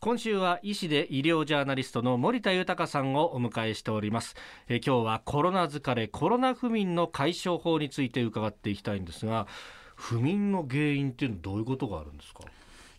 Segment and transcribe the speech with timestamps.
[0.00, 4.36] 今週は医師で医療ジャーナリストの森田豊さんをお迎えしております。
[4.68, 9.48] え今日はコロナ疲れコロナ不眠の解消法について伺っていきたいんですが
[9.96, 12.44] 不眠の原因っていうのはどういうことがあるんですか？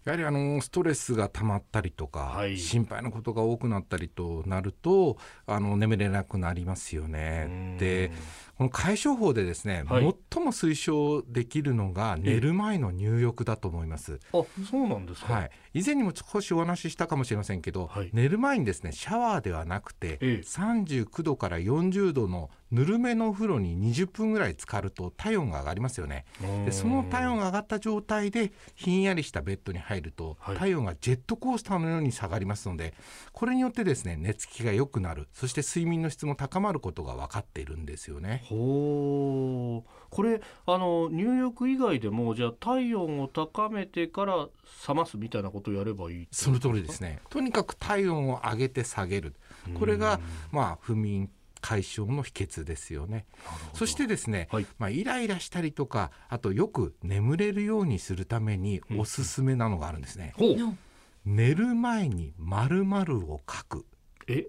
[0.03, 7.77] やはりあのストレスが溜まったりとか、はい、心配なことが多くなったりとなるとあの眠れなくなりますよね。
[7.79, 8.11] で
[8.59, 14.19] この解消法でですね、はい、最も推奨できるのが寝る前の入浴だと思います。
[14.33, 15.33] あ、そうなんですか？
[15.33, 15.51] はい。
[15.73, 26.25] 以前にも少しお話ししたかもしれませんけど、はい、寝る前にですねシャワーではなくて、ええ、39度から40度のぬるめのお風呂に20分ぐらい浸かると体温が上がりますよね
[26.65, 32.93] でその体温が上がった状態でひんやりしたベッドに入ると、はい、体温がジェットコースターのように下がりますので
[33.31, 38.43] これによってですね寝つきが良くなるそして睡眠の質も高まることが分かっているんですよね。
[38.49, 44.47] ほこれあの入浴以外でもじゃあ体温を高めてから
[44.87, 47.19] 冷ますみたいなことをやればいいその通りですね。
[47.29, 49.35] とにかく体温を上げて下げる。
[49.77, 50.19] これが
[50.51, 51.29] まあ不眠
[51.61, 53.25] 解消の秘訣ですよね。
[53.73, 60.33] そしてですね、はい、まあ、イライラしたりとかあとよく眠れるようにするためにおすすめなのがあるんですね。
[60.39, 60.55] う。
[60.71, 60.77] ん、
[61.25, 63.85] 寝る前に〇〇を書く。
[64.27, 64.47] え、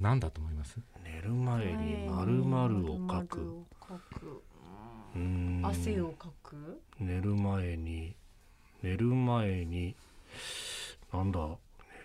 [0.00, 0.78] なんだと思います？
[1.04, 3.62] 寝る前に〇〇を書く。
[5.62, 6.80] 汗をかく？
[6.98, 8.14] 寝る前に
[8.82, 9.94] 寝る前に
[11.12, 11.40] なんだ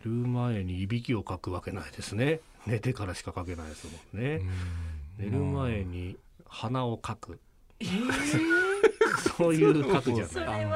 [0.03, 2.41] 寝る前にいびきをかくわけないですね。
[2.65, 4.41] 寝てからしか書けないですもんね。
[5.17, 7.39] 寝る前に鼻をかく。
[7.80, 8.64] えー
[9.29, 10.65] そういう書くじゃない。
[10.65, 10.75] もう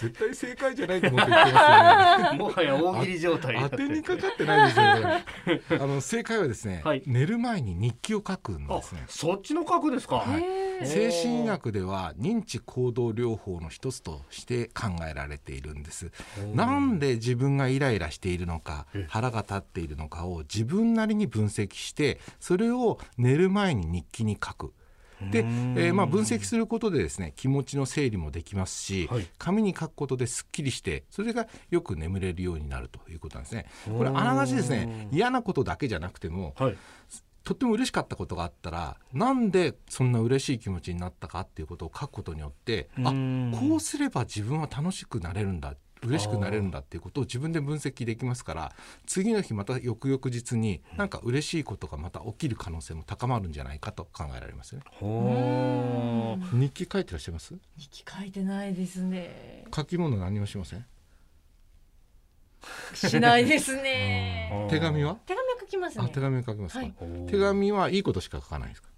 [0.00, 2.38] 絶対正解じゃないと思って言ってますよね。
[2.38, 5.24] もはや大喜利状態当てにかかってないですよね。
[5.70, 9.04] あの正解はですね、 はい、寝る前に日記を書くんですね。
[9.08, 10.16] そっちの書くですか。
[10.16, 16.10] はい、精神医学では認知行動療法の一つとして考えられているんです。
[16.54, 24.72] なんで自分がイライラしているのか、腹が立っているのかを自分なりに分析して、それを寝る前に日記に書く。
[25.20, 33.66] で、えー、まあ、分析することでですね気持ちの整理もできますし、はい、紙に書くことですっきりしてそれがよく眠れるようになるということなんですね。
[33.86, 36.76] これあながちですね嫌なことだけじゃなくても、はい、
[37.46, 43.12] とっても嬉しかったことがあったらなんでそんな嬉しい気持ちになったかっていうことを書くことによってあ
[43.58, 48.72] こうすれば自分は楽しくなれるんだ嬉しくなれるんだっていうことを自分で分析できますから
[49.06, 54.82] 次の日また翌々日になんか嬉しいことがまた起きる可能性も高まるんじゃないかと考えられますね。
[56.52, 57.54] 日記書いてらっしゃいます？
[57.76, 59.64] 日記書いてないですね。
[59.74, 60.84] 書き物何もしません？
[62.94, 64.66] しないですね。
[64.70, 65.16] 手紙は？
[65.26, 66.94] 手紙書きます、ね、手紙書きますか、はい、
[67.28, 68.88] 手紙はいいことしか書かないですか？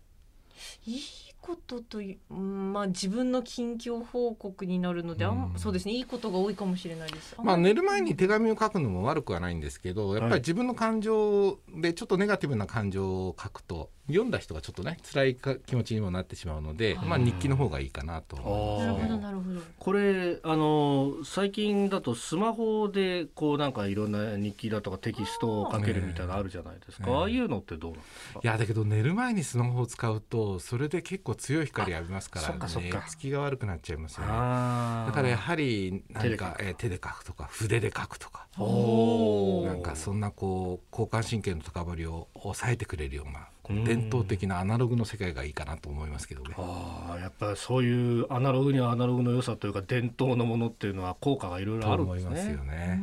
[0.87, 1.01] いい
[1.49, 5.93] ことという、まあ、自分の近況報告になるので、うん、そうですね。
[5.93, 7.35] いいことが多いかもしれないです。
[7.43, 15.37] まあ、寝る前に手紙を書くのも悪くはないんですけどやっぱり自分の感情でちょっとネガティブな感情を書くと読んだ人がちょっとね辛い
[15.67, 19.61] 気持ちにもなってしまうので、まあ、日記の方がいいかなと思います、ね、なるほどなるほど。
[19.79, 20.88] これあの
[21.25, 28.41] 最近だとスマホでこうなんかいろんな日記だとかテキストを書けるみたいなのあるじゃないですか、ね、ああいうのってどうなんですか？
[28.43, 34.29] いやだけど寝る前にスマホを使うとそれで結構強い光浴びますから寝つきが悪くなっちゃいますよね。
[34.29, 38.47] だからやはり何か手で,、え手で書くとか筆で書くとか。
[38.59, 46.55] なんかそんなこう交感神経の高まりを抑えてくれるような伝統的なアナログの世界がいいかなと思いますけどね。
[46.56, 52.29] ああやっぱりそういうアナログにはアナログの良さというか伝統のものっていうのは効果がいろいろあるんですね。
[52.29, 53.01] 思いますよね。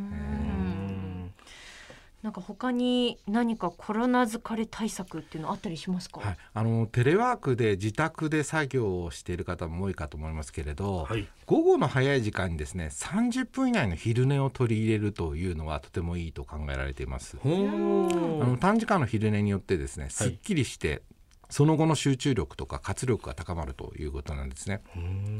[2.25, 17.37] なんか他に何かコロナ疲れ対策っていうのあったりしますか、はい、あのテレワークで自宅で作業をしている方も多いかと思いますけれど、はい、午後の早い時間にですね30分以内の昼寝を取り入れるというのはとてもいいと考えられています。
[17.43, 21.01] あの短時間の昼寝によってですねすっきりして、はい
[21.49, 24.81] その後の集中力とか活力が高まるということなんですね。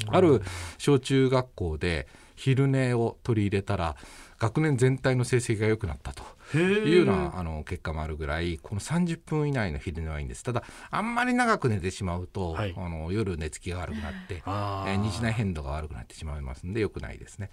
[0.08, 0.42] ある
[0.78, 3.96] 小中学校で昼寝を取り入れたら
[4.40, 6.24] 学年全体の成績が良くなったと
[6.58, 10.44] いうようなあの結果もあるぐらいこの30分以内の昼寝はいいんです。
[10.44, 17.50] ただあんまり長く寝てしまうと、はい、あの夜寝つきが悪くなって、えー、日内変動が悪くなってしまいますので良くないですね。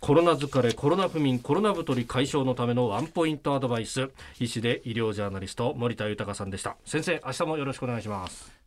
[0.00, 4.10] コロナ疲れコロナ不眠コロナ太り解消のためのワンポイントアドバイス。
[4.38, 6.76] 医師で医療ジャーナリスト森田豊さんでした。
[6.84, 8.65] 先生明日もよろしくお願いします